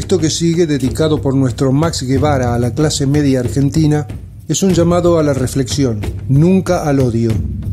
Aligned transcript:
Texto 0.00 0.18
que 0.18 0.30
sigue, 0.30 0.66
dedicado 0.66 1.20
por 1.20 1.34
nuestro 1.34 1.72
Max 1.72 2.04
Guevara 2.04 2.54
a 2.54 2.58
la 2.58 2.72
clase 2.72 3.06
media 3.06 3.40
argentina, 3.40 4.06
es 4.48 4.62
un 4.62 4.72
llamado 4.72 5.18
a 5.18 5.22
la 5.22 5.34
reflexión, 5.34 6.00
nunca 6.26 6.88
al 6.88 7.00
odio. 7.00 7.32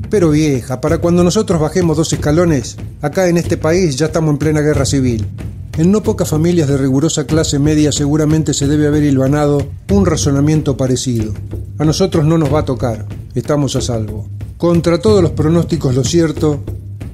Pero 0.10 0.32
vieja, 0.32 0.82
para 0.82 0.98
cuando 0.98 1.24
nosotros 1.24 1.62
bajemos 1.62 1.96
dos 1.96 2.12
escalones, 2.12 2.76
acá 3.02 3.30
en 3.30 3.38
este 3.38 3.56
país 3.56 3.96
ya 3.96 4.08
estamos 4.08 4.32
en 4.32 4.40
plena 4.40 4.60
guerra 4.60 4.86
civil. 4.86 5.26
En 5.78 5.90
no 5.90 6.04
pocas 6.04 6.28
familias 6.28 6.68
de 6.68 6.76
rigurosa 6.76 7.26
clase 7.26 7.60
media 7.60 7.94
seguramente 7.94 8.54
se 8.54 8.68
debe 8.68 8.88
haber 8.88 9.04
hilvanado 9.04 9.66
un 9.90 10.06
razonamiento 10.06 10.76
parecido. 10.76 11.34
A 11.78 11.86
nosotros 11.86 12.26
no 12.26 12.38
nos 12.38 12.54
va 12.54 12.60
a 12.60 12.66
tocar, 12.66 13.06
estamos 13.36 13.78
a 13.78 13.82
salvo. 13.82 14.28
Contra 14.58 15.00
todos 15.00 15.24
los 15.24 15.32
pronósticos 15.32 15.96
lo 15.96 16.04
cierto 16.04 16.60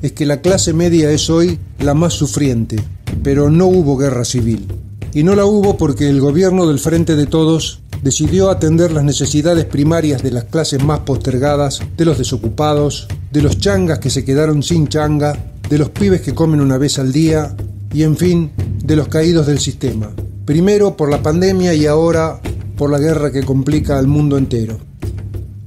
es 0.02 0.14
que 0.14 0.26
la 0.26 0.42
clase 0.42 0.74
media 0.74 1.12
es 1.12 1.30
hoy 1.30 1.60
la 1.78 1.94
más 1.94 2.14
sufriente, 2.14 2.78
pero 3.22 3.52
no 3.52 3.68
hubo 3.68 3.96
guerra 3.96 4.26
civil. 4.26 4.68
Y 5.14 5.24
no 5.24 5.36
la 5.36 5.46
hubo 5.46 5.78
porque 5.78 6.10
el 6.10 6.20
gobierno 6.20 6.66
del 6.68 6.80
Frente 6.80 7.16
de 7.16 7.28
Todos 7.28 7.82
decidió 8.02 8.50
atender 8.50 8.92
las 8.92 9.04
necesidades 9.04 9.66
primarias 9.66 10.24
de 10.24 10.32
las 10.32 10.46
clases 10.46 10.84
más 10.84 11.02
postergadas, 11.02 11.82
de 11.96 12.06
los 12.06 12.18
desocupados, 12.18 13.08
de 13.32 13.44
los 13.44 13.60
changas 13.60 14.00
que 14.00 14.10
se 14.10 14.26
quedaron 14.26 14.64
sin 14.64 14.88
changa, 14.88 15.38
de 15.70 15.78
los 15.78 15.90
pibes 15.90 16.22
que 16.22 16.34
comen 16.34 16.62
una 16.62 16.80
vez 16.80 16.98
al 16.98 17.12
día 17.12 17.56
y 17.94 18.02
en 18.02 18.18
fin, 18.18 18.52
de 18.84 18.96
los 18.96 19.08
caídos 19.08 19.46
del 19.46 19.60
sistema. 19.60 20.10
Primero 20.46 20.98
por 20.98 21.10
la 21.10 21.22
pandemia 21.22 21.76
y 21.76 21.86
ahora 21.86 22.42
por 22.76 22.90
la 22.90 22.98
guerra 22.98 23.32
que 23.32 23.44
complica 23.44 24.00
al 24.00 24.08
mundo 24.08 24.38
entero. 24.38 24.78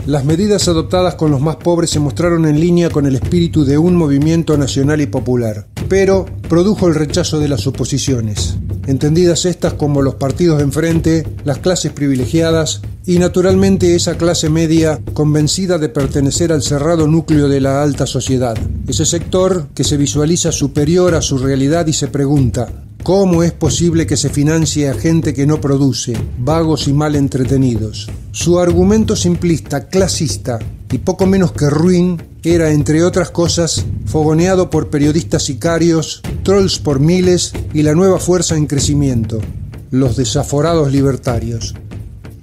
Las 0.06 0.24
medidas 0.24 0.68
adoptadas 0.68 1.14
con 1.14 1.30
los 1.30 1.40
más 1.40 1.56
pobres 1.56 1.90
se 1.90 2.00
mostraron 2.00 2.46
en 2.46 2.60
línea 2.60 2.90
con 2.90 3.06
el 3.06 3.16
espíritu 3.16 3.64
de 3.64 3.78
un 3.78 3.96
movimiento 3.96 4.56
nacional 4.56 5.00
y 5.00 5.06
popular, 5.06 5.66
pero 5.88 6.26
produjo 6.48 6.88
el 6.88 6.94
rechazo 6.94 7.40
de 7.40 7.48
las 7.48 7.66
oposiciones, 7.66 8.56
entendidas 8.86 9.44
estas 9.44 9.74
como 9.74 10.02
los 10.02 10.14
partidos 10.14 10.58
de 10.58 10.64
enfrente, 10.64 11.26
las 11.44 11.58
clases 11.58 11.92
privilegiadas 11.92 12.82
y 13.04 13.18
naturalmente 13.18 13.94
esa 13.94 14.16
clase 14.16 14.50
media 14.50 15.00
convencida 15.14 15.78
de 15.78 15.88
pertenecer 15.88 16.52
al 16.52 16.62
cerrado 16.62 17.06
núcleo 17.06 17.48
de 17.48 17.60
la 17.60 17.82
alta 17.82 18.06
sociedad, 18.06 18.56
ese 18.88 19.06
sector 19.06 19.68
que 19.74 19.84
se 19.84 19.96
visualiza 19.96 20.52
superior 20.52 21.14
a 21.14 21.22
su 21.22 21.38
realidad 21.38 21.86
y 21.86 21.92
se 21.92 22.08
pregunta, 22.08 22.68
¿Cómo 23.06 23.44
es 23.44 23.52
posible 23.52 24.04
que 24.04 24.16
se 24.16 24.30
financie 24.30 24.88
a 24.88 24.94
gente 24.94 25.32
que 25.32 25.46
no 25.46 25.60
produce, 25.60 26.14
vagos 26.38 26.88
y 26.88 26.92
mal 26.92 27.14
entretenidos? 27.14 28.10
Su 28.32 28.58
argumento 28.58 29.14
simplista, 29.14 29.86
clasista 29.86 30.58
y 30.90 30.98
poco 30.98 31.24
menos 31.24 31.52
que 31.52 31.70
ruin 31.70 32.20
era, 32.42 32.72
entre 32.72 33.04
otras 33.04 33.30
cosas, 33.30 33.86
fogoneado 34.06 34.70
por 34.70 34.90
periodistas 34.90 35.44
sicarios, 35.44 36.20
trolls 36.42 36.80
por 36.80 36.98
miles 36.98 37.52
y 37.72 37.84
la 37.84 37.94
nueva 37.94 38.18
fuerza 38.18 38.56
en 38.56 38.66
crecimiento, 38.66 39.38
los 39.92 40.16
desaforados 40.16 40.90
libertarios. 40.90 41.76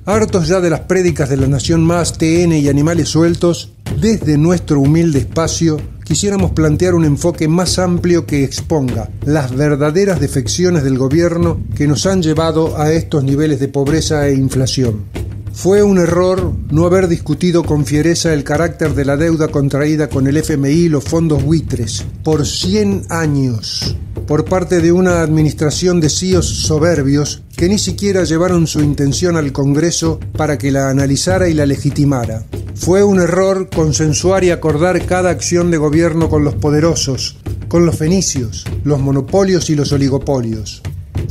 Hartos 0.06 0.48
ya 0.48 0.62
de 0.62 0.70
las 0.70 0.80
prédicas 0.80 1.28
de 1.28 1.36
la 1.36 1.48
Nación 1.48 1.84
Más, 1.84 2.18
TN 2.18 2.54
y 2.54 2.70
animales 2.70 3.10
sueltos, 3.10 3.74
desde 4.00 4.38
nuestro 4.38 4.80
humilde 4.80 5.20
espacio 5.20 5.78
quisiéramos 6.04 6.52
plantear 6.52 6.96
un 6.96 7.06
enfoque 7.06 7.48
más 7.48 7.80
amplio 7.80 8.26
que 8.26 8.44
exponga 8.44 9.10
las 9.26 9.56
verdaderas 9.56 10.20
defecciones 10.20 10.84
del 10.84 10.98
gobierno 10.98 11.60
que 11.76 11.88
nos 11.88 12.06
han 12.06 12.22
llevado 12.22 12.80
a 12.80 12.92
estos 12.92 13.24
niveles 13.24 13.60
de 13.60 13.68
pobreza 13.68 14.28
e 14.28 14.36
inflación. 14.36 15.23
Fue 15.54 15.84
un 15.84 16.00
error 16.00 16.52
no 16.72 16.86
haber 16.86 17.08
discutido 17.08 17.64
con 17.64 17.86
fiereza 17.86 18.34
el 18.34 18.44
carácter 18.44 18.96
de 18.96 19.06
la 19.06 19.18
deuda 19.18 19.48
contraída 19.48 20.10
con 20.10 20.28
el 20.28 20.38
FMI 20.38 20.72
y 20.72 20.90
los 20.90 21.04
fondos 21.04 21.44
buitres 21.44 22.06
por 22.24 22.46
100 22.46 23.06
años 23.10 23.96
por 24.28 24.46
parte 24.46 24.82
de 24.82 24.92
una 24.92 25.22
administración 25.22 26.00
de 26.00 26.10
CIOs 26.10 26.48
soberbios 26.48 27.44
que 27.56 27.70
ni 27.70 27.78
siquiera 27.78 28.24
llevaron 28.24 28.68
su 28.68 28.82
intención 28.82 29.38
al 29.38 29.52
Congreso 29.52 30.20
para 30.36 30.58
que 30.58 30.72
la 30.72 30.90
analizara 30.90 31.50
y 31.50 31.54
la 31.54 31.66
legitimara. 31.66 32.44
Fue 32.76 33.04
un 33.04 33.20
error 33.20 33.70
consensuar 33.70 34.44
y 34.44 34.50
acordar 34.50 35.06
cada 35.06 35.30
acción 35.30 35.72
de 35.72 35.78
gobierno 35.78 36.30
con 36.30 36.44
los 36.44 36.56
poderosos, 36.56 37.38
con 37.68 37.86
los 37.86 37.96
fenicios, 37.96 38.66
los 38.84 39.00
monopolios 39.00 39.70
y 39.70 39.76
los 39.76 39.92
oligopolios. 39.92 40.82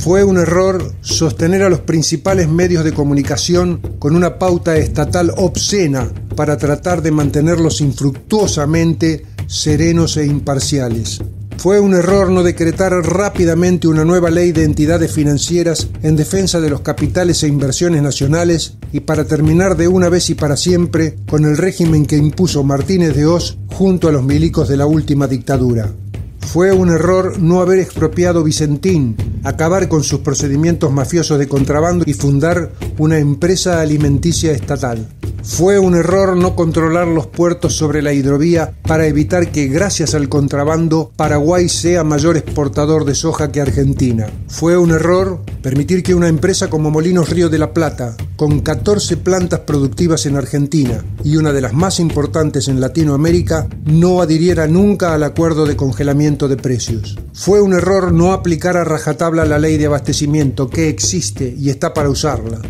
Fue 0.03 0.25
un 0.25 0.35
error 0.35 0.91
sostener 0.99 1.63
a 1.63 1.69
los 1.69 1.79
principales 1.79 2.49
medios 2.49 2.83
de 2.83 2.91
comunicación 2.91 3.79
con 3.99 4.17
una 4.17 4.37
pauta 4.37 4.75
estatal 4.75 5.31
obscena 5.37 6.11
para 6.35 6.57
tratar 6.57 7.01
de 7.01 7.11
mantenerlos 7.11 7.79
infructuosamente 7.79 9.25
serenos 9.47 10.17
e 10.17 10.25
imparciales. 10.25 11.21
Fue 11.55 11.79
un 11.79 11.93
error 11.93 12.29
no 12.31 12.43
decretar 12.43 12.91
rápidamente 12.91 13.87
una 13.87 14.03
nueva 14.03 14.29
ley 14.29 14.51
de 14.51 14.65
entidades 14.65 15.09
financieras 15.09 15.87
en 16.01 16.17
defensa 16.17 16.59
de 16.59 16.69
los 16.69 16.81
capitales 16.81 17.41
e 17.41 17.47
inversiones 17.47 18.01
nacionales 18.01 18.73
y 18.91 18.99
para 18.99 19.23
terminar 19.23 19.77
de 19.77 19.87
una 19.87 20.09
vez 20.09 20.29
y 20.29 20.35
para 20.35 20.57
siempre 20.57 21.15
con 21.29 21.45
el 21.45 21.55
régimen 21.55 22.05
que 22.05 22.17
impuso 22.17 22.65
Martínez 22.65 23.15
de 23.15 23.25
Oz 23.25 23.57
junto 23.67 24.09
a 24.09 24.11
los 24.11 24.23
milicos 24.23 24.67
de 24.67 24.75
la 24.75 24.85
última 24.85 25.27
dictadura. 25.27 25.93
Fue 26.45 26.71
un 26.71 26.89
error 26.89 27.39
no 27.39 27.61
haber 27.61 27.79
expropiado 27.79 28.43
Vicentín, 28.43 29.15
acabar 29.43 29.87
con 29.87 30.03
sus 30.03 30.19
procedimientos 30.19 30.91
mafiosos 30.91 31.39
de 31.39 31.47
contrabando 31.47 32.03
y 32.07 32.13
fundar 32.13 32.71
una 32.97 33.17
empresa 33.17 33.81
alimenticia 33.81 34.51
estatal. 34.51 35.07
Fue 35.45 35.77
un 35.77 35.93
error 35.93 36.37
no 36.37 36.55
controlar 36.55 37.05
los 37.05 37.27
puertos 37.27 37.75
sobre 37.75 38.01
la 38.01 38.13
hidrovía 38.13 38.73
para 38.87 39.07
evitar 39.07 39.51
que 39.51 39.67
gracias 39.67 40.15
al 40.15 40.29
contrabando 40.29 41.11
Paraguay 41.17 41.67
sea 41.67 42.05
mayor 42.05 42.37
exportador 42.37 43.03
de 43.03 43.13
soja 43.13 43.51
que 43.51 43.59
Argentina. 43.59 44.27
Fue 44.47 44.77
un 44.77 44.91
error 44.91 45.41
permitir 45.61 46.01
que 46.01 46.15
una 46.15 46.29
empresa 46.29 46.69
como 46.69 46.91
Molinos 46.91 47.29
Río 47.29 47.49
de 47.49 47.59
la 47.59 47.73
Plata, 47.73 48.15
con 48.37 48.61
14 48.61 49.17
plantas 49.17 49.59
productivas 49.59 50.25
en 50.25 50.37
Argentina 50.37 51.03
y 51.25 51.35
una 51.35 51.51
de 51.51 51.61
las 51.61 51.73
más 51.73 51.99
importantes 51.99 52.69
en 52.69 52.79
Latinoamérica, 52.79 53.67
no 53.85 54.21
adhiriera 54.21 54.67
nunca 54.67 55.13
al 55.13 55.23
acuerdo 55.23 55.65
de 55.65 55.75
congelamiento 55.75 56.47
de 56.47 56.55
precios. 56.55 57.19
Fue 57.33 57.59
un 57.59 57.73
error 57.73 58.13
no 58.13 58.31
aplicar 58.31 58.77
a 58.77 58.85
rajatabla 58.85 59.43
la 59.43 59.59
ley 59.59 59.77
de 59.77 59.87
abastecimiento 59.87 60.69
que 60.69 60.87
existe 60.87 61.53
y 61.59 61.69
está 61.69 61.93
para 61.93 62.09
usarla. 62.09 62.61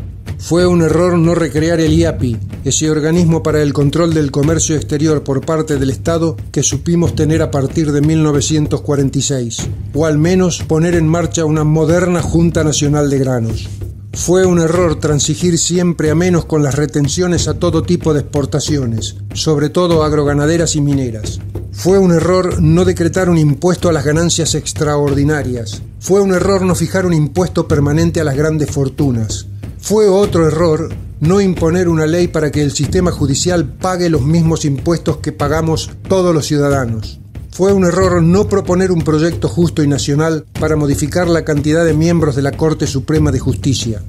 Fue 0.45 0.67
un 0.67 0.81
error 0.81 1.17
no 1.17 1.35
recrear 1.35 1.79
el 1.79 1.93
IAPI, 1.93 2.37
ese 2.65 2.91
organismo 2.91 3.41
para 3.41 3.61
el 3.61 3.71
control 3.71 4.13
del 4.13 4.29
comercio 4.29 4.75
exterior 4.75 5.23
por 5.23 5.45
parte 5.45 5.77
del 5.77 5.89
Estado 5.89 6.35
que 6.51 6.63
supimos 6.63 7.15
tener 7.15 7.41
a 7.41 7.49
partir 7.49 7.93
de 7.93 8.01
1946, 8.01 9.69
o 9.93 10.05
al 10.05 10.17
menos 10.17 10.61
poner 10.63 10.95
en 10.95 11.07
marcha 11.07 11.45
una 11.45 11.63
moderna 11.63 12.21
Junta 12.21 12.61
Nacional 12.65 13.09
de 13.09 13.19
Granos. 13.19 13.69
Fue 14.11 14.45
un 14.45 14.59
error 14.59 14.99
transigir 14.99 15.57
siempre 15.57 16.11
a 16.11 16.15
menos 16.15 16.43
con 16.43 16.61
las 16.61 16.75
retenciones 16.75 17.47
a 17.47 17.53
todo 17.53 17.83
tipo 17.83 18.13
de 18.13 18.19
exportaciones, 18.19 19.15
sobre 19.33 19.69
todo 19.69 20.03
agroganaderas 20.03 20.75
y 20.75 20.81
mineras. 20.81 21.39
Fue 21.71 21.97
un 21.97 22.11
error 22.11 22.61
no 22.61 22.83
decretar 22.83 23.29
un 23.29 23.37
impuesto 23.37 23.87
a 23.87 23.93
las 23.93 24.03
ganancias 24.03 24.55
extraordinarias. 24.55 25.81
Fue 26.01 26.19
un 26.19 26.33
error 26.33 26.63
no 26.63 26.75
fijar 26.75 27.05
un 27.05 27.13
impuesto 27.13 27.65
permanente 27.65 28.19
a 28.19 28.25
las 28.25 28.35
grandes 28.35 28.69
fortunas. 28.69 29.47
Fue 29.83 30.07
otro 30.07 30.47
error 30.47 30.95
no 31.19 31.41
imponer 31.41 31.89
una 31.89 32.05
ley 32.05 32.29
para 32.29 32.51
que 32.51 32.61
el 32.61 32.71
sistema 32.71 33.11
judicial 33.11 33.65
pague 33.67 34.09
los 34.09 34.21
mismos 34.21 34.63
impuestos 34.63 35.17
que 35.17 35.33
pagamos 35.33 35.91
todos 36.07 36.33
los 36.33 36.45
ciudadanos. 36.45 37.19
Fue 37.51 37.73
un 37.73 37.83
error 37.83 38.23
no 38.23 38.47
proponer 38.47 38.93
un 38.93 39.01
proyecto 39.01 39.49
justo 39.49 39.83
y 39.83 39.87
nacional 39.87 40.45
para 40.57 40.77
modificar 40.77 41.27
la 41.27 41.43
cantidad 41.43 41.83
de 41.83 41.93
miembros 41.93 42.37
de 42.37 42.43
la 42.43 42.53
Corte 42.53 42.87
Suprema 42.87 43.29
de 43.33 43.39
Justicia. 43.39 44.01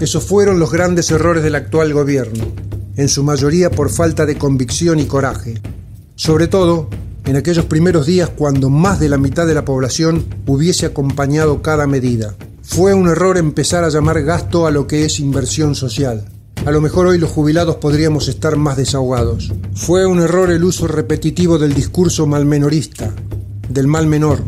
Esos 0.00 0.24
fueron 0.24 0.58
los 0.58 0.72
grandes 0.72 1.10
errores 1.10 1.42
del 1.42 1.54
actual 1.54 1.92
gobierno, 1.92 2.46
en 2.96 3.10
su 3.10 3.22
mayoría 3.22 3.70
por 3.70 3.90
falta 3.90 4.24
de 4.24 4.38
convicción 4.38 5.00
y 5.00 5.04
coraje. 5.04 5.60
Sobre 6.14 6.48
todo, 6.48 6.88
en 7.26 7.36
aquellos 7.36 7.66
primeros 7.66 8.06
días 8.06 8.30
cuando 8.34 8.70
más 8.70 8.98
de 8.98 9.10
la 9.10 9.18
mitad 9.18 9.46
de 9.46 9.52
la 9.52 9.66
población 9.66 10.24
hubiese 10.46 10.86
acompañado 10.86 11.60
cada 11.60 11.86
medida. 11.86 12.34
Fue 12.62 12.94
un 12.94 13.08
error 13.08 13.38
empezar 13.38 13.84
a 13.84 13.88
llamar 13.88 14.22
gasto 14.22 14.66
a 14.66 14.70
lo 14.70 14.86
que 14.86 15.04
es 15.04 15.18
inversión 15.18 15.74
social. 15.74 16.24
A 16.66 16.70
lo 16.70 16.80
mejor 16.80 17.06
hoy 17.06 17.18
los 17.18 17.30
jubilados 17.30 17.76
podríamos 17.76 18.28
estar 18.28 18.56
más 18.56 18.76
desahogados. 18.76 19.52
Fue 19.74 20.06
un 20.06 20.20
error 20.20 20.50
el 20.50 20.62
uso 20.62 20.86
repetitivo 20.86 21.58
del 21.58 21.74
discurso 21.74 22.26
malmenorista, 22.26 23.14
del 23.68 23.86
mal 23.86 24.06
menor, 24.06 24.44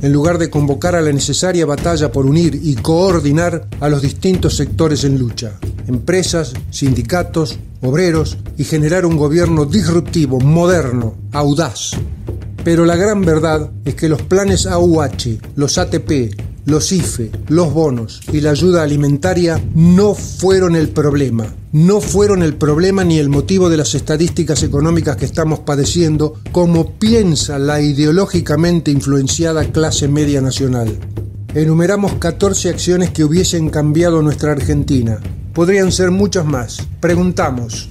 en 0.00 0.12
lugar 0.12 0.38
de 0.38 0.50
convocar 0.50 0.94
a 0.94 1.00
la 1.02 1.12
necesaria 1.12 1.66
batalla 1.66 2.12
por 2.12 2.26
unir 2.26 2.58
y 2.62 2.76
coordinar 2.76 3.66
a 3.80 3.88
los 3.88 4.02
distintos 4.02 4.56
sectores 4.56 5.02
en 5.02 5.18
lucha, 5.18 5.58
empresas, 5.88 6.54
sindicatos, 6.70 7.58
obreros, 7.82 8.38
y 8.56 8.64
generar 8.64 9.04
un 9.04 9.16
gobierno 9.16 9.64
disruptivo, 9.64 10.38
moderno, 10.38 11.16
audaz. 11.32 11.92
Pero 12.62 12.84
la 12.84 12.96
gran 12.96 13.22
verdad 13.22 13.70
es 13.84 13.94
que 13.94 14.08
los 14.08 14.22
planes 14.22 14.66
AUH, 14.66 15.40
los 15.56 15.78
ATP, 15.78 16.47
los 16.68 16.92
IFE, 16.92 17.30
los 17.48 17.72
bonos 17.72 18.20
y 18.30 18.42
la 18.42 18.50
ayuda 18.50 18.82
alimentaria 18.82 19.58
no 19.74 20.14
fueron 20.14 20.76
el 20.76 20.90
problema. 20.90 21.46
No 21.72 22.02
fueron 22.02 22.42
el 22.42 22.54
problema 22.56 23.04
ni 23.04 23.18
el 23.18 23.30
motivo 23.30 23.70
de 23.70 23.78
las 23.78 23.94
estadísticas 23.94 24.62
económicas 24.62 25.16
que 25.16 25.24
estamos 25.24 25.60
padeciendo, 25.60 26.34
como 26.52 26.92
piensa 26.98 27.58
la 27.58 27.80
ideológicamente 27.80 28.90
influenciada 28.90 29.64
clase 29.64 30.08
media 30.08 30.42
nacional. 30.42 30.94
Enumeramos 31.54 32.14
14 32.14 32.68
acciones 32.68 33.10
que 33.10 33.24
hubiesen 33.24 33.70
cambiado 33.70 34.20
nuestra 34.20 34.52
Argentina. 34.52 35.18
Podrían 35.54 35.90
ser 35.90 36.10
muchas 36.10 36.44
más. 36.44 36.86
Preguntamos. 37.00 37.88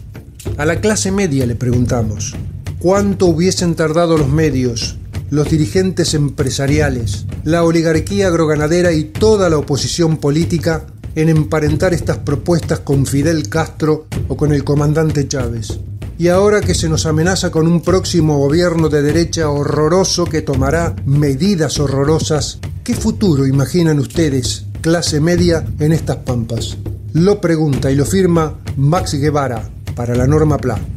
A 0.57 0.65
la 0.65 0.79
clase 0.81 1.11
media 1.11 1.47
le 1.47 1.55
preguntamos. 1.55 2.35
¿Cuánto 2.77 3.25
hubiesen 3.25 3.73
tardado 3.73 4.17
los 4.17 4.29
medios, 4.29 4.97
los 5.29 5.49
dirigentes 5.49 6.13
empresariales, 6.13 7.25
la 7.43 7.63
oligarquía 7.63 8.27
agroganadera 8.27 8.93
y 8.93 9.05
toda 9.05 9.49
la 9.49 9.57
oposición 9.57 10.17
política 10.17 10.85
en 11.15 11.29
emparentar 11.29 11.93
estas 11.93 12.17
propuestas 12.17 12.79
con 12.79 13.05
Fidel 13.05 13.49
Castro 13.49 14.07
o 14.27 14.37
con 14.37 14.53
el 14.53 14.63
comandante 14.63 15.27
Chávez. 15.27 15.79
Y 16.19 16.29
ahora 16.29 16.61
que 16.61 16.73
se 16.73 16.89
nos 16.89 17.05
amenaza 17.05 17.51
con 17.51 17.67
un 17.67 17.81
próximo 17.81 18.37
gobierno 18.37 18.89
de 18.89 19.01
derecha 19.01 19.49
horroroso 19.49 20.25
que 20.25 20.41
tomará 20.41 20.95
medidas 21.05 21.79
horrorosas, 21.79 22.59
¿qué 22.83 22.95
futuro 22.95 23.45
imaginan 23.45 23.99
ustedes, 23.99 24.65
clase 24.81 25.19
media, 25.19 25.65
en 25.79 25.93
estas 25.93 26.17
pampas? 26.17 26.77
Lo 27.13 27.39
pregunta 27.41 27.91
y 27.91 27.95
lo 27.95 28.05
firma 28.05 28.59
Max 28.77 29.13
Guevara 29.13 29.69
para 29.95 30.15
la 30.15 30.27
norma 30.27 30.57
PLA. 30.57 30.96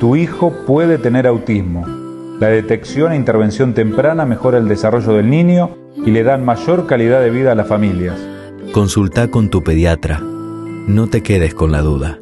tu 0.00 0.16
hijo 0.16 0.52
puede 0.66 0.98
tener 0.98 1.26
autismo. 1.26 1.86
La 2.40 2.48
detección 2.48 3.12
e 3.12 3.16
intervención 3.16 3.72
temprana 3.72 4.26
mejora 4.26 4.58
el 4.58 4.68
desarrollo 4.68 5.14
del 5.14 5.30
niño 5.30 5.70
y 6.04 6.10
le 6.10 6.22
dan 6.22 6.44
mayor 6.44 6.86
calidad 6.86 7.20
de 7.20 7.30
vida 7.30 7.52
a 7.52 7.54
las 7.54 7.66
familias. 7.66 8.18
Consulta 8.72 9.28
con 9.28 9.48
tu 9.48 9.62
pediatra. 9.62 10.20
No 10.20 11.06
te 11.06 11.22
quedes 11.22 11.54
con 11.54 11.72
la 11.72 11.80
duda. 11.80 12.18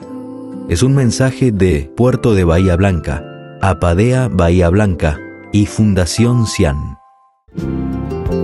Es 0.69 0.83
un 0.83 0.95
mensaje 0.95 1.51
de 1.53 1.91
Puerto 1.97 2.35
de 2.35 2.45
Bahía 2.45 2.77
Blanca, 2.77 3.25
Apadea 3.61 4.29
Bahía 4.31 4.69
Blanca 4.69 5.19
y 5.53 5.67
Fundación 5.67 6.47
Cian. 6.47 6.97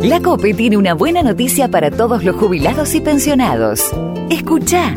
La 0.03 0.21
COPE 0.21 0.55
tiene 0.55 0.77
una 0.77 0.95
buena 0.95 1.23
noticia 1.23 1.69
para 1.69 1.91
todos 1.91 2.25
los 2.25 2.37
jubilados 2.37 2.95
y 2.95 3.01
pensionados. 3.01 3.91
Escucha. 4.31 4.97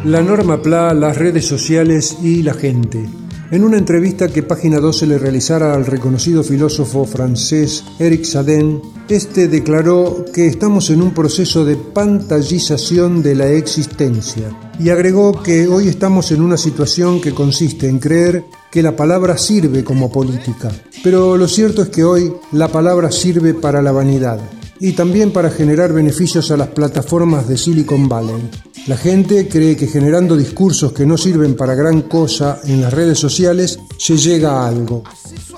La 0.03 0.21
norma 0.21 0.61
PLA, 0.61 0.93
las 0.93 1.17
redes 1.17 1.47
sociales 1.47 2.17
y 2.21 2.43
la 2.43 2.53
gente. 2.53 3.20
En 3.51 3.65
una 3.65 3.77
entrevista 3.77 4.29
que 4.29 4.43
Página 4.43 4.79
12 4.79 5.07
le 5.07 5.17
realizara 5.17 5.73
al 5.73 5.85
reconocido 5.85 6.41
filósofo 6.41 7.03
francés 7.03 7.83
Eric 7.99 8.23
Sadin, 8.23 8.81
este 9.09 9.49
declaró 9.49 10.23
que 10.33 10.47
estamos 10.47 10.89
en 10.89 11.01
un 11.01 11.13
proceso 11.13 11.65
de 11.65 11.75
pantallización 11.75 13.21
de 13.21 13.35
la 13.35 13.49
existencia 13.49 14.57
y 14.79 14.87
agregó 14.87 15.43
que 15.43 15.67
hoy 15.67 15.89
estamos 15.89 16.31
en 16.31 16.41
una 16.41 16.55
situación 16.55 17.19
que 17.19 17.33
consiste 17.33 17.89
en 17.89 17.99
creer 17.99 18.45
que 18.71 18.81
la 18.81 18.95
palabra 18.95 19.37
sirve 19.37 19.83
como 19.83 20.09
política. 20.09 20.71
Pero 21.03 21.35
lo 21.35 21.49
cierto 21.49 21.81
es 21.81 21.89
que 21.89 22.05
hoy 22.05 22.31
la 22.53 22.69
palabra 22.69 23.11
sirve 23.11 23.53
para 23.53 23.81
la 23.81 23.91
vanidad 23.91 24.39
y 24.79 24.93
también 24.93 25.33
para 25.33 25.51
generar 25.51 25.91
beneficios 25.91 26.51
a 26.51 26.57
las 26.57 26.69
plataformas 26.69 27.49
de 27.49 27.57
Silicon 27.57 28.07
Valley. 28.07 28.49
La 28.87 28.97
gente 28.97 29.47
cree 29.47 29.75
que 29.75 29.87
generando 29.87 30.35
discursos 30.35 30.91
que 30.91 31.05
no 31.05 31.17
sirven 31.17 31.55
para 31.55 31.75
gran 31.75 32.01
cosa 32.03 32.61
en 32.63 32.81
las 32.81 32.91
redes 32.91 33.19
sociales 33.19 33.79
se 33.97 34.17
llega 34.17 34.63
a 34.63 34.67
algo. 34.67 35.03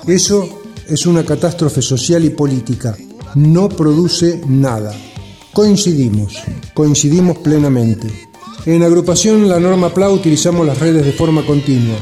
Eso 0.06 0.62
es 0.88 1.06
una 1.06 1.24
catástrofe 1.24 1.82
social 1.82 2.26
y 2.26 2.32
política. 2.32 2.98
No 3.36 3.70
produce 3.70 4.42
nada. 4.48 4.94
Coincidimos, 5.54 6.36
coincidimos 6.74 7.38
plenamente. 7.38 8.08
En 8.66 8.84
agrupación 8.84 9.48
La 9.48 9.60
Norma 9.60 9.94
PLA 9.94 10.10
utilizamos 10.10 10.68
las 10.68 10.80
redes 10.80 11.06
de 11.06 11.14
forma 11.14 11.46
continua. 11.46 11.98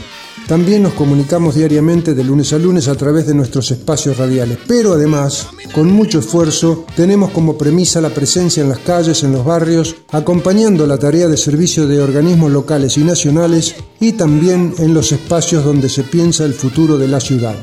También 0.48 0.84
nos 0.84 0.94
comunicamos 0.94 1.56
diariamente 1.56 2.14
de 2.14 2.24
lunes 2.24 2.52
a 2.52 2.58
lunes 2.58 2.88
a 2.90 2.96
través 2.96 3.26
de 3.26 3.34
nuestros 3.34 3.72
espacios 3.72 4.18
radiales, 4.18 4.58
pero 4.68 4.94
además, 4.94 5.48
con 5.74 5.90
mucho 5.90 6.20
esfuerzo, 6.20 6.86
tenemos 6.96 7.32
como 7.32 7.58
premisa 7.58 8.02
la 8.02 8.10
presencia 8.10 8.62
en 8.62 8.70
las 8.70 8.80
calles, 8.80 9.24
en 9.24 9.32
los 9.32 9.46
barrios, 9.46 9.96
acompañando 10.12 10.86
la 10.86 10.98
tarea 10.98 11.30
de 11.30 11.38
servicio 11.38 11.88
de 11.88 12.02
organismos 12.02 12.52
locales 12.52 12.98
y 12.98 13.04
nacionales 13.04 13.76
y 14.02 14.14
también 14.14 14.74
en 14.78 14.94
los 14.94 15.14
espacios 15.14 15.64
donde 15.64 15.88
se 15.88 16.04
piensa 16.04 16.44
el 16.44 16.54
futuro 16.54 16.98
de 16.98 17.08
la 17.08 17.22
ciudad. 17.22 17.56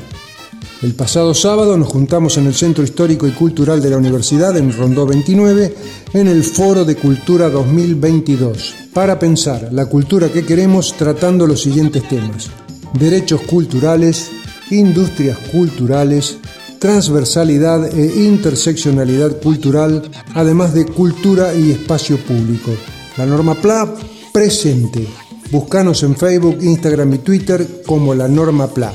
El 0.81 0.95
pasado 0.95 1.33
sábado 1.33 1.77
nos 1.77 1.89
juntamos 1.89 2.37
en 2.37 2.47
el 2.47 2.55
Centro 2.55 2.83
Histórico 2.83 3.27
y 3.27 3.31
Cultural 3.31 3.81
de 3.81 3.89
la 3.89 3.97
Universidad, 3.97 4.57
en 4.57 4.71
Rondó 4.71 5.05
29, 5.05 5.75
en 6.13 6.27
el 6.27 6.43
Foro 6.43 6.85
de 6.85 6.95
Cultura 6.95 7.49
2022, 7.49 8.73
para 8.93 9.19
pensar 9.19 9.69
la 9.73 9.87
cultura 9.87 10.29
que 10.29 10.45
queremos 10.45 10.95
tratando 10.97 11.45
los 11.45 11.61
siguientes 11.61 12.07
temas 12.07 12.49
derechos 12.93 13.41
culturales, 13.41 14.29
industrias 14.71 15.37
culturales, 15.51 16.37
transversalidad 16.79 17.85
e 17.97 18.23
interseccionalidad 18.23 19.39
cultural, 19.41 20.09
además 20.33 20.73
de 20.73 20.85
cultura 20.85 21.53
y 21.53 21.71
espacio 21.71 22.17
público. 22.17 22.71
La 23.17 23.25
norma 23.25 23.55
PLA 23.55 23.95
presente. 24.31 25.05
Búscanos 25.51 26.03
en 26.03 26.15
Facebook, 26.15 26.59
Instagram 26.61 27.15
y 27.15 27.17
Twitter 27.19 27.81
como 27.85 28.13
la 28.13 28.27
norma 28.27 28.67
PLA. 28.67 28.93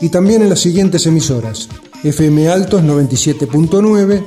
Y 0.00 0.08
también 0.08 0.42
en 0.42 0.50
las 0.50 0.60
siguientes 0.60 1.06
emisoras. 1.06 1.68
FM 2.04 2.48
Altos 2.48 2.82
97.9, 2.82 4.22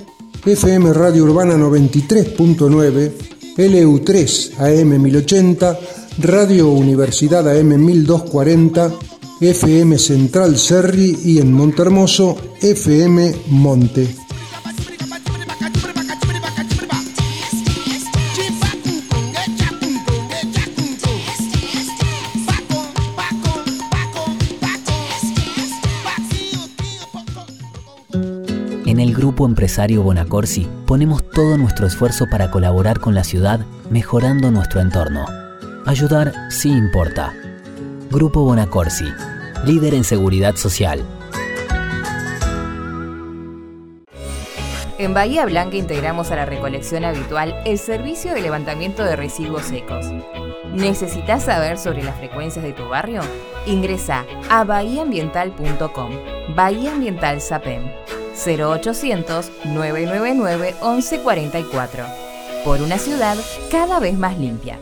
FM 0.45 0.93
Radio 0.93 1.23
Urbana 1.23 1.55
93.9, 1.55 3.11
LU3 3.55 4.81
AM 4.81 5.01
1080, 5.01 5.79
Radio 6.21 6.67
Universidad 6.67 7.47
AM 7.47 7.77
1240, 7.77 8.91
FM 9.39 9.97
Central 9.97 10.57
Serri 10.57 11.17
y 11.23 11.39
en 11.39 11.53
Montermoso 11.53 12.35
FM 12.61 13.33
Monte. 13.47 14.13
En 28.85 28.99
el 28.99 29.15
grupo 29.15 29.45
empresario 29.45 30.03
Bonacorsi 30.03 30.67
ponemos 30.85 31.23
todo 31.29 31.57
nuestro 31.57 31.87
esfuerzo 31.87 32.25
para 32.29 32.51
colaborar 32.51 32.99
con 32.99 33.15
la 33.15 33.23
ciudad 33.23 33.65
mejorando 33.89 34.51
nuestro 34.51 34.81
entorno 34.81 35.25
Ayudar 35.89 36.31
sí 36.51 36.69
importa. 36.69 37.33
Grupo 38.11 38.43
Bonacorsi, 38.43 39.11
líder 39.65 39.95
en 39.95 40.03
seguridad 40.03 40.55
social. 40.55 41.03
En 44.99 45.15
Bahía 45.15 45.47
Blanca 45.47 45.77
integramos 45.77 46.29
a 46.29 46.35
la 46.35 46.45
recolección 46.45 47.05
habitual 47.05 47.59
el 47.65 47.79
servicio 47.79 48.35
de 48.35 48.41
levantamiento 48.43 49.03
de 49.03 49.15
residuos 49.15 49.63
secos. 49.63 50.05
¿Necesitas 50.75 51.45
saber 51.45 51.79
sobre 51.79 52.03
las 52.03 52.19
frecuencias 52.19 52.63
de 52.63 52.73
tu 52.73 52.87
barrio? 52.87 53.21
Ingresa 53.65 54.27
a 54.47 54.63
bahiaambiental.com. 54.65 56.11
Bahía 56.55 56.91
Ambiental 56.91 57.41
SAPEM 57.41 57.89
0800 58.45 59.51
999 59.65 60.75
1144. 60.83 62.05
Por 62.63 62.79
una 62.79 62.99
ciudad 62.99 63.37
cada 63.71 63.99
vez 63.99 64.19
más 64.19 64.37
limpia. 64.37 64.77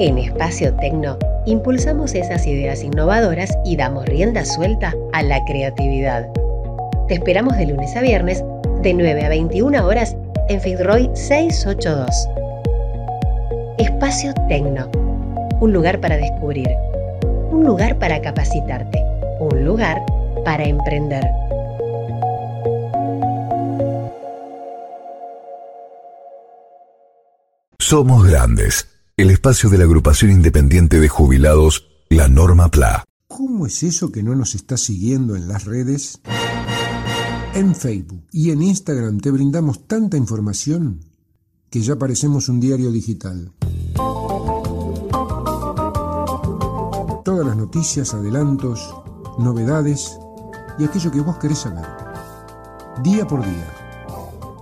En 0.00 0.18
Espacio 0.18 0.74
Tecno 0.74 1.16
impulsamos 1.46 2.14
esas 2.14 2.48
ideas 2.48 2.82
innovadoras 2.82 3.56
y 3.64 3.76
damos 3.76 4.04
rienda 4.06 4.44
suelta 4.44 4.92
a 5.12 5.22
la 5.22 5.44
creatividad. 5.44 6.28
Te 7.06 7.14
esperamos 7.14 7.56
de 7.56 7.66
lunes 7.66 7.94
a 7.94 8.00
viernes 8.00 8.42
de 8.82 8.92
9 8.92 9.24
a 9.24 9.28
21 9.28 9.86
horas 9.86 10.16
en 10.48 10.60
Fidroy 10.60 11.08
682. 11.14 12.28
Espacio 13.78 14.34
Tecno, 14.48 14.90
un 15.60 15.72
lugar 15.72 16.00
para 16.00 16.16
descubrir, 16.16 16.68
un 17.52 17.64
lugar 17.64 17.96
para 17.96 18.20
capacitarte, 18.20 19.00
un 19.38 19.64
lugar 19.64 20.04
para 20.44 20.64
emprender. 20.64 21.24
Somos 27.78 28.26
grandes 28.26 28.93
el 29.16 29.30
espacio 29.30 29.70
de 29.70 29.78
la 29.78 29.84
agrupación 29.84 30.32
independiente 30.32 30.98
de 30.98 31.08
jubilados, 31.08 31.86
la 32.10 32.26
Norma 32.26 32.68
PLA. 32.68 33.04
¿Cómo 33.28 33.64
es 33.64 33.84
eso 33.84 34.10
que 34.10 34.24
no 34.24 34.34
nos 34.34 34.56
está 34.56 34.76
siguiendo 34.76 35.36
en 35.36 35.46
las 35.46 35.64
redes? 35.64 36.20
En 37.54 37.76
Facebook 37.76 38.26
y 38.32 38.50
en 38.50 38.62
Instagram 38.62 39.20
te 39.20 39.30
brindamos 39.30 39.86
tanta 39.86 40.16
información 40.16 41.00
que 41.70 41.80
ya 41.80 41.96
parecemos 41.96 42.48
un 42.48 42.58
diario 42.58 42.90
digital. 42.90 43.52
Todas 47.24 47.46
las 47.46 47.56
noticias, 47.56 48.14
adelantos, 48.14 48.96
novedades 49.38 50.18
y 50.76 50.84
aquello 50.84 51.12
que 51.12 51.20
vos 51.20 51.38
querés 51.38 51.58
saber. 51.58 51.86
Día 53.04 53.24
por 53.28 53.44
día. 53.44 53.72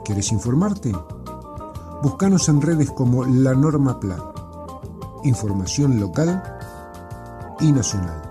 ¿Querés 0.04 0.30
informarte? 0.30 0.92
Búscanos 2.02 2.50
en 2.50 2.60
redes 2.60 2.90
como 2.90 3.24
La 3.24 3.54
Norma 3.54 3.98
PLA 3.98 4.31
información 5.24 6.00
local 6.00 6.42
y 7.60 7.72
nacional. 7.72 8.22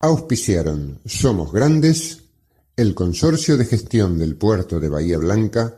Auspiciaron 0.00 0.98
Somos 1.04 1.52
Grandes, 1.52 2.24
el 2.76 2.94
Consorcio 2.94 3.56
de 3.56 3.64
Gestión 3.64 4.18
del 4.18 4.36
Puerto 4.36 4.80
de 4.80 4.88
Bahía 4.88 5.18
Blanca, 5.18 5.76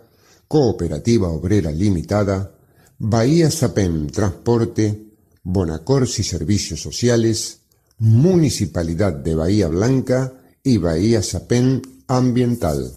Cooperativa 0.49 1.29
Obrera 1.29 1.71
Limitada, 1.71 2.55
Bahía 2.99 3.51
Sapem 3.51 4.07
Transporte, 4.07 5.13
Bonacorsi 5.43 6.23
Servicios 6.23 6.81
Sociales, 6.81 7.61
Municipalidad 7.99 9.13
de 9.13 9.35
Bahía 9.35 9.69
Blanca 9.69 10.33
y 10.63 10.79
Bahía 10.79 11.23
Sapem 11.23 11.83
Ambiental. 12.09 12.97